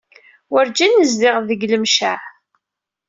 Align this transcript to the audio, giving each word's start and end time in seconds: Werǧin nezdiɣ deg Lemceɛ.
Werǧin 0.51 0.91
nezdiɣ 0.97 1.35
deg 1.47 1.61
Lemceɛ. 1.71 2.17